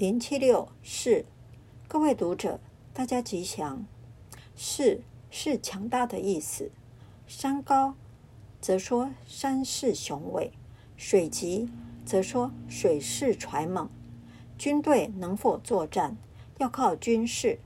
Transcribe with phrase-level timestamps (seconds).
[0.00, 1.26] 零七六是
[1.86, 2.58] 各位读者，
[2.94, 3.84] 大家吉祥。
[4.56, 6.70] 势是强大的意思，
[7.26, 7.94] 山高
[8.62, 10.52] 则说山势雄伟，
[10.96, 11.68] 水急
[12.02, 13.90] 则说水势揣猛。
[14.56, 16.16] 军队能否作战，
[16.56, 17.58] 要靠军事；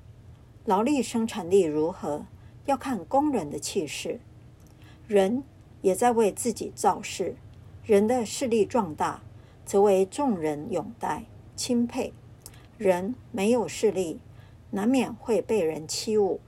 [0.64, 2.27] 劳力生产力如何，
[2.66, 4.19] 要看工人的气势。
[5.07, 5.45] 人
[5.82, 7.37] 也在为自己造势，
[7.85, 9.23] 人的势力壮大，
[9.64, 12.12] 则为众人拥戴、钦佩。
[12.88, 14.20] 人没有势力，
[14.70, 16.38] 难免会被人欺侮。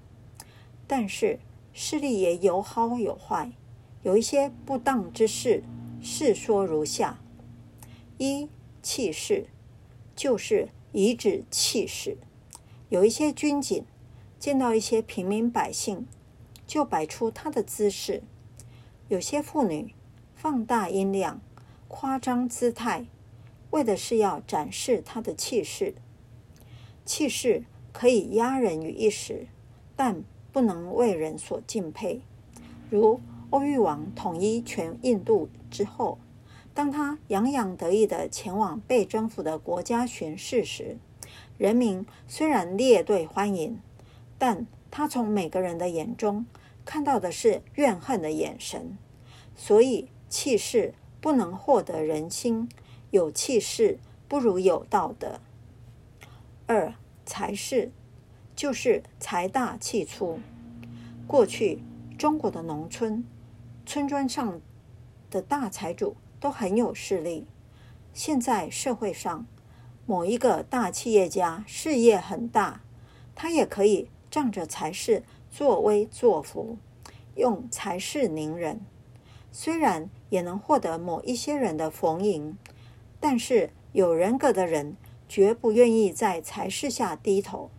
[0.87, 1.41] 但是
[1.73, 3.53] 势力也有好有坏，
[4.03, 5.65] 有一些不当之事，
[6.01, 7.19] 事说如下：
[8.19, 8.49] 一、
[8.83, 9.47] 气势，
[10.15, 12.19] 就是以指气势。
[12.89, 13.85] 有一些军警
[14.39, 16.07] 见到一些平民百姓，
[16.67, 18.21] 就摆出他的姿势；
[19.09, 19.95] 有些妇女
[20.35, 21.41] 放大音量，
[21.89, 23.07] 夸张姿态，
[23.71, 25.95] 为的是要展示他的气势。
[27.07, 27.63] 气势
[27.93, 29.47] 可以压人于一时，
[29.95, 32.21] 但不能为人所敬佩。
[32.91, 36.19] 如欧玉王统一全印度之后，
[36.75, 40.99] 当他洋洋得意地前往被征服的国家巡视时，
[41.57, 43.81] 人民虽然列队欢迎，
[44.37, 46.45] 但他从每个人的眼中
[46.85, 48.99] 看到的是怨恨的眼神。
[49.55, 52.69] 所以气势不能获得人心，
[53.11, 53.99] 有气势
[54.29, 55.41] 不如有道德。
[56.69, 56.93] 二
[57.25, 57.93] 财势
[58.57, 60.41] 就是财大气粗。
[61.25, 61.79] 过去
[62.19, 63.25] 中国的农村，
[63.85, 64.61] 村庄上
[65.31, 67.47] 的大财主都很有势力。
[68.13, 69.47] 现在社会上，
[70.07, 72.81] 某一个大企业家事业很大，
[73.37, 76.79] 他也可以仗着财势作威作福，
[77.37, 78.81] 用财势凌人。
[79.53, 82.59] 虽然也能获得某一些人的逢迎，
[83.21, 84.97] 但是有人格的人。
[85.29, 87.71] 绝不愿意在财势下低头。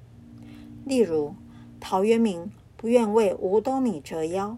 [0.86, 1.36] 例如，
[1.80, 4.58] 陶渊明不愿为五斗米折腰。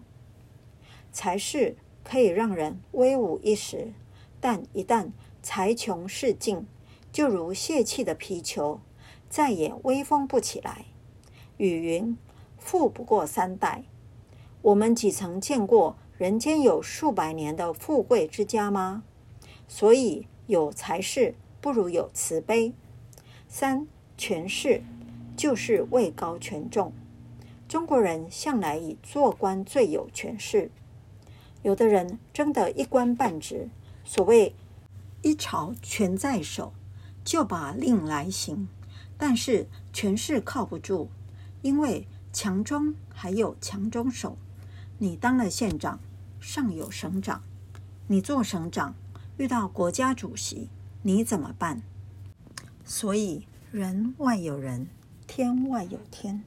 [1.12, 3.92] 财势可以让人威武一时，
[4.40, 5.10] 但一旦
[5.42, 6.66] 财穷势尽，
[7.10, 8.80] 就如泄气的皮球，
[9.28, 10.86] 再也威风不起来。
[11.56, 12.16] 语云
[12.58, 13.84] ：“富不过三代。”
[14.62, 19.02] 我们几曾见过人间有数百年的富贵之家吗？
[19.66, 21.34] 所以有财势。
[21.60, 22.72] 不如有慈悲。
[23.48, 24.82] 三、权势
[25.36, 26.92] 就是位高权重。
[27.68, 30.70] 中国人向来以做官最有权势，
[31.62, 33.68] 有的人争得一官半职，
[34.04, 34.54] 所谓
[35.22, 36.72] 一朝权在手，
[37.24, 38.68] 就把令来行。
[39.16, 41.08] 但是权势靠不住，
[41.62, 44.36] 因为强中还有强中手。
[44.98, 46.00] 你当了县长，
[46.40, 47.42] 上有省长，
[48.08, 48.94] 你做省长
[49.36, 50.68] 遇到国家主席。
[51.02, 51.80] 你怎么办？
[52.84, 54.86] 所以人外有人，
[55.26, 56.42] 天外有天。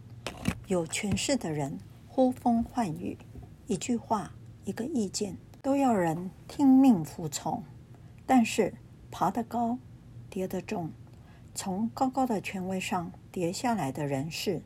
[0.68, 3.18] 有权势的人呼风唤雨，
[3.66, 4.32] 一句话、
[4.64, 7.64] 一个意见都要人听命服从。
[8.28, 8.76] 但是
[9.10, 9.80] 爬得高，
[10.30, 10.92] 跌得重，
[11.56, 14.62] 从高高的权位上跌下来的人士，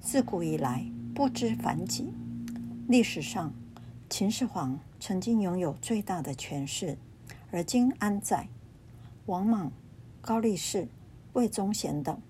[0.00, 0.84] 自古以来
[1.14, 2.12] 不知凡几。
[2.88, 3.54] 历史上，
[4.10, 6.98] 秦始皇曾经拥有最大的权势，
[7.50, 8.46] 而今安在？
[9.26, 9.70] 王莽、
[10.20, 10.88] 高力士、
[11.34, 12.20] 魏忠贤等，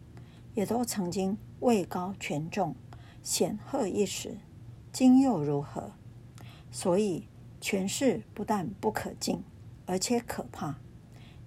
[0.55, 2.75] 也都曾经位高权重、
[3.23, 4.37] 显赫一时，
[4.93, 5.93] 今又如何？
[6.71, 7.27] 所以，
[7.61, 9.43] 权势不但不可敬，
[9.87, 10.77] 而且可怕。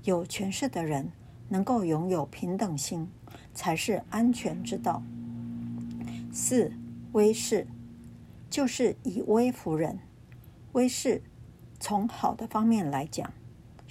[0.04, 1.12] 有权势的人
[1.50, 3.10] 能够拥有平等心，
[3.54, 5.04] 才是安全之道。
[6.32, 6.74] 四、
[7.12, 7.68] 威势
[8.50, 10.00] 就是以威服人。
[10.74, 11.22] 威势
[11.80, 13.32] 从好的方面来讲。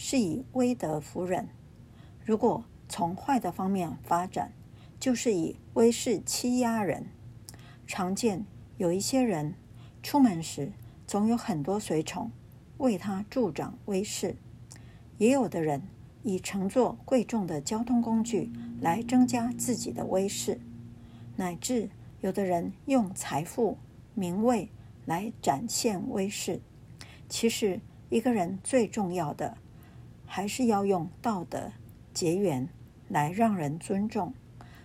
[0.05, 1.49] 是以威德服人，
[2.25, 4.51] 如果从坏的方面发展，
[4.99, 7.07] 就是以威势欺压人。
[7.87, 8.45] 常见
[8.79, 9.55] 有一些人
[10.03, 10.73] 出门时，
[11.07, 12.33] 总有很多随从
[12.79, 14.35] 为他助长威势；
[15.19, 15.83] 也有的人
[16.25, 18.51] 以乘坐贵重的交通工具
[18.81, 20.61] 来增加自己的威势，
[21.37, 21.89] 乃至
[22.23, 23.79] 有的人用财富、
[24.15, 24.69] 名位
[25.07, 26.61] 来展现威势。
[27.29, 29.57] 其实，一个人最重要的。
[30.35, 31.73] 还是要用道德
[32.15, 32.67] 结缘
[33.07, 34.33] 来让人尊重。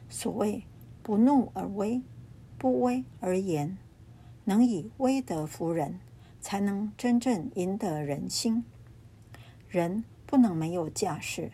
[0.10, 0.66] 所谓
[1.02, 2.02] 不怒而威，
[2.58, 3.78] 不威而严，
[4.44, 6.02] 能以威德服人，
[6.42, 8.66] 才能真正赢得人心。
[9.70, 11.54] 人不能没有架势，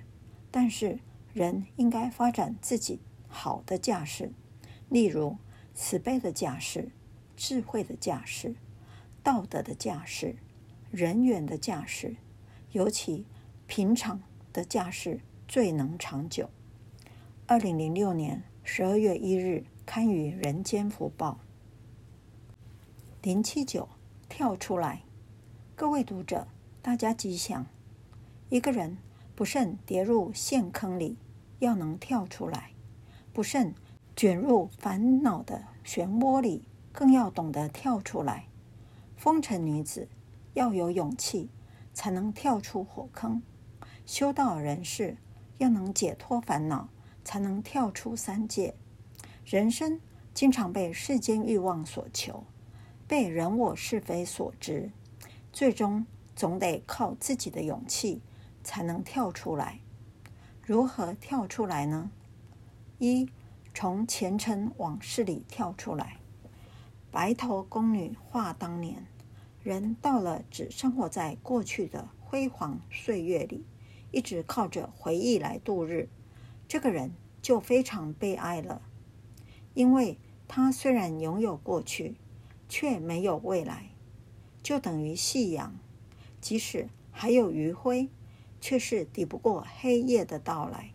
[0.50, 0.98] 但是
[1.32, 4.32] 人应该发展自己好的架势，
[4.90, 5.38] 例如
[5.76, 6.90] 慈悲的架势、
[7.38, 8.56] 智慧的架势、
[9.22, 10.36] 道德的架势、
[10.90, 12.16] 人缘的架势，
[12.72, 13.28] 尤其。
[13.76, 14.22] 平常
[14.54, 16.48] 的架势最能长久。
[17.48, 21.40] 二零零六年十二月一日刊于《人间福报》。
[23.24, 23.90] 零七九
[24.30, 25.02] 跳出来，
[25.76, 26.48] 各位读者，
[26.84, 27.66] 大家吉祥。
[28.50, 28.96] 一个人
[29.34, 31.18] 不慎跌入陷坑里，
[31.58, 32.76] 要能跳出来；
[33.34, 33.74] 不慎
[34.16, 38.46] 卷入烦恼的漩涡里，更要懂得跳出来。
[39.18, 40.08] 风尘女子
[40.54, 41.50] 要有勇气，
[41.92, 43.42] 才能跳出火坑；
[44.06, 45.18] 修道人士
[45.58, 46.90] 要能解脱烦恼，
[47.24, 48.76] 才能跳出三界。
[49.46, 50.00] 人生
[50.34, 52.44] 经常被世间欲望所求，
[53.08, 54.92] 被人我是非所执，
[55.52, 56.06] 最终
[56.36, 58.22] 总得靠自己的勇气。
[58.64, 59.80] 才能跳出来。
[60.66, 62.10] 如何跳出来呢？
[62.98, 63.30] 一，
[63.74, 66.16] 从前尘往事里跳出来。
[67.12, 69.06] 白头宫女话当年，
[69.62, 73.66] 人到了只生活在过去的辉煌岁月里，
[74.14, 76.08] 一直靠着回忆来度日，
[76.70, 77.12] 这个人
[77.42, 78.82] 就非常悲哀了。
[79.74, 80.18] 因为
[80.48, 82.16] 他虽然拥有过去，
[82.70, 83.90] 却没有未来，
[84.64, 85.76] 就等于夕阳，
[86.40, 88.08] 即使还有余晖。
[88.66, 90.94] 却是抵不过黑夜的到来。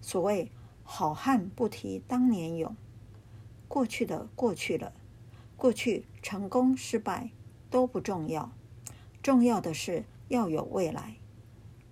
[0.00, 0.50] 所谓
[0.82, 2.74] “好汉不提当年勇”，
[3.68, 4.92] 过去的过去了，
[5.56, 7.30] 过去成功失败
[7.70, 8.50] 都不重要，
[9.22, 11.14] 重要的是要有未来。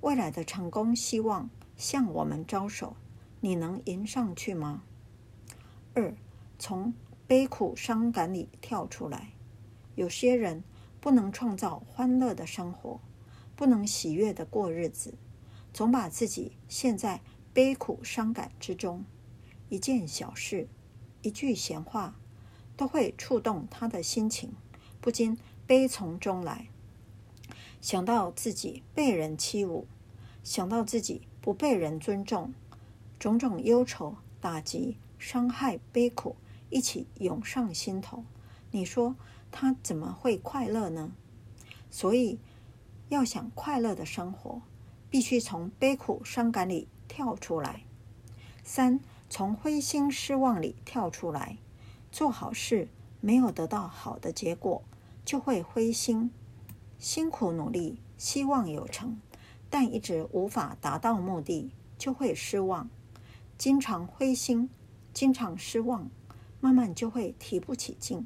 [0.05, 1.49] 未来的成功希望
[1.79, 2.95] 向我们招手，
[3.41, 4.83] 你能迎上去吗？
[5.95, 6.15] 二，
[6.59, 6.93] 从
[7.27, 9.31] 悲苦伤感里跳出来。
[9.95, 10.63] 有些人
[11.01, 13.01] 不能创造欢乐的生活。
[13.57, 15.15] 不能喜悦的过日子，
[15.73, 17.23] 总把自己陷在
[17.55, 19.05] 悲苦伤感之中。
[19.71, 20.69] 一件小事，
[21.23, 22.17] 一句闲话，
[22.77, 24.53] 都会触动他的心情，
[25.01, 26.67] 不禁悲从中来。
[27.81, 29.85] 想到自己被人欺侮，
[30.45, 32.55] 想到自己不被人尊重，
[33.19, 36.37] 种种忧愁、打击、伤害、悲苦
[36.71, 38.23] 一起涌上心头。
[38.71, 39.17] 你说
[39.51, 41.11] 他怎么会快乐呢？
[41.91, 42.39] 所以。
[43.11, 44.63] 要想快乐的生活，
[45.11, 47.85] 必须从悲苦伤感里跳出来。
[48.65, 48.99] 三，
[49.29, 51.59] 从灰心失望里跳出来。
[52.11, 52.89] 做好事
[53.21, 54.83] 没有得到好的结果，
[55.23, 56.31] 就会灰心；
[56.99, 59.21] 辛苦努力，希望有成，
[59.77, 62.89] 但一直无法达到目的，就会失望。
[63.59, 64.71] 经常灰心，
[65.13, 66.09] 经常失望，
[66.61, 68.25] 慢慢就会提不起劲，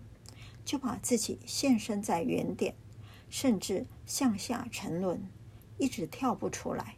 [0.62, 2.74] 就把自己陷身在原点。
[3.30, 5.22] 甚至向下沉沦，
[5.78, 6.96] 一直跳不出来。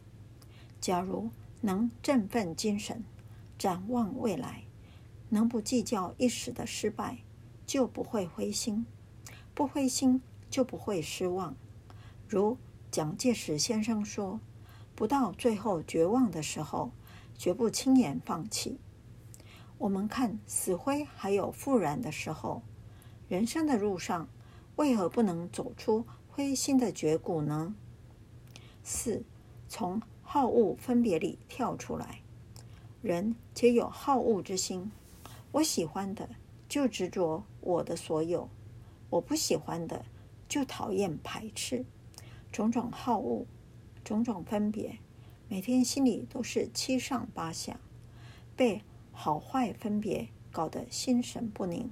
[0.81, 1.29] 假如
[1.61, 3.05] 能振奋精神，
[3.57, 4.63] 展望未来，
[5.29, 7.19] 能不计较一时的失败，
[7.65, 8.83] 就不会灰心；
[9.53, 11.55] 不灰心，就不会失望。
[12.27, 12.57] 如
[12.91, 14.41] 蒋介石先生说
[14.95, 16.91] ：“不到最后绝望的时候，
[17.37, 18.79] 绝不轻言放弃。”
[19.79, 22.61] 我们看死灰还有复燃的时候，
[23.29, 24.27] 人生的路上，
[24.75, 27.73] 为何不能走出灰心的绝谷呢？
[28.83, 29.23] 四，
[29.69, 32.19] 从好恶分别里跳出来。
[33.01, 34.91] 人皆有好恶之心，
[35.53, 36.27] 我喜欢的
[36.67, 38.49] 就执着我的所有，
[39.09, 40.03] 我不喜欢的
[40.49, 41.85] 就讨厌排斥。
[42.51, 43.45] 种种好恶，
[44.03, 44.97] 种种分别，
[45.47, 47.79] 每天心里都是七上八下，
[48.55, 48.81] 被
[49.11, 51.89] 好坏分别搞得心神不宁。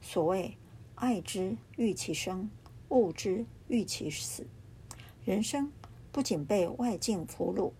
[0.00, 0.56] 所谓
[0.94, 2.50] 爱之欲其生，
[2.88, 3.46] 恶之。
[3.68, 4.46] 欲其死，
[5.24, 5.72] 人生
[6.12, 7.72] 不仅被外境俘虏，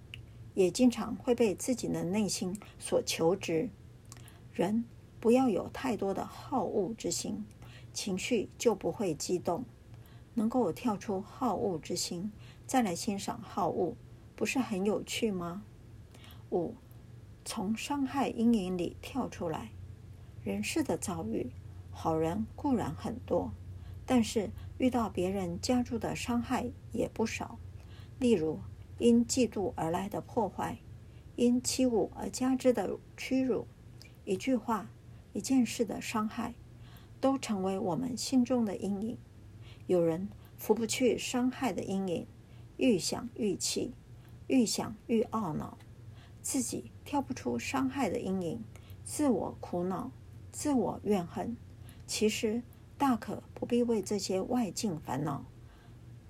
[0.52, 3.71] 也经常会被自己的内心所囚执。
[4.52, 4.85] 人
[5.21, 7.47] 不要有太多的好恶之心，
[7.92, 9.64] 情绪就不会激动。
[10.37, 12.31] 能够跳出好恶之心，
[12.66, 13.97] 再来欣赏好恶，
[14.37, 15.64] 不是很有趣吗？
[16.50, 16.75] 五，
[17.43, 19.71] 从伤害阴影里跳出来。
[20.45, 21.50] 人世的遭遇，
[21.90, 23.50] 好人固然很多。
[24.05, 27.59] 但是遇到别人加注的伤害也不少，
[28.19, 28.61] 例如
[28.99, 30.78] 因嫉妒而来的破坏，
[31.35, 33.66] 因欺侮而加之的屈辱，
[34.26, 34.90] 一句话、
[35.33, 36.55] 一件事的伤害，
[37.21, 39.19] 都成为我们心中的阴影。
[39.87, 42.26] 有人拂不去伤害的阴影，
[42.76, 43.95] 愈想愈气，
[44.47, 45.78] 愈想愈懊恼，
[46.43, 48.64] 自己跳不出伤害的阴影，
[49.05, 50.11] 自我苦恼，
[50.52, 51.57] 自我怨恨。
[52.07, 52.62] 其实。
[52.99, 55.45] 大可不必为这些外境烦恼，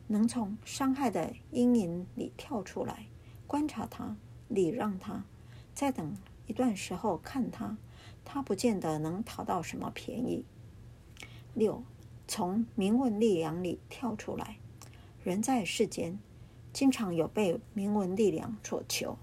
[0.09, 3.07] 能从伤害的阴影里跳出来，
[3.47, 4.17] 观察它，
[4.49, 5.25] 礼让它，
[5.73, 6.17] 再等
[6.49, 7.79] 一段时候看它，
[8.25, 10.45] 它不见得能讨到什么便宜。
[11.55, 11.85] 六，
[12.29, 14.59] 从名闻力量里跳出来。
[15.23, 16.19] 人在世间，
[16.73, 19.19] 经常有被名闻力量所求，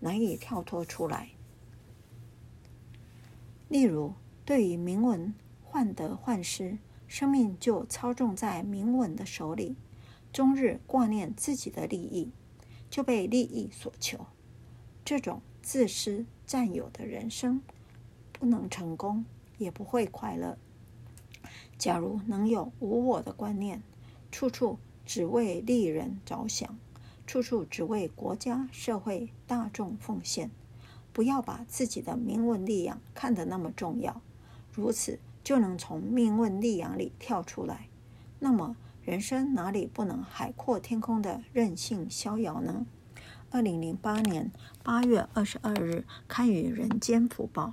[0.00, 1.30] 难以跳脱出来。
[3.68, 9.76] 例如，对于名闻患得患失，生命就操纵在名闻的手里，
[10.32, 12.30] 终日挂念自己的利益，
[12.90, 14.26] 就被利益所求。
[15.04, 17.62] 这种自私占有的人生，
[18.32, 19.24] 不能成功，
[19.58, 20.58] 也不会快乐。
[21.82, 23.82] 假如能有无我的观念，
[24.30, 26.78] 处处只为利人着想，
[27.26, 30.52] 处处只为国家、社会、大众奉献，
[31.12, 34.22] 不要把自己的名闻利养看得那么重要，
[34.72, 37.88] 如此就能从名闻利养里跳出来。
[38.38, 42.86] 那么，人生哪里不能海阔天空的任性逍遥呢？
[43.50, 44.52] 二零零八年
[44.84, 47.70] 八月二十二日刊于《人间福报》。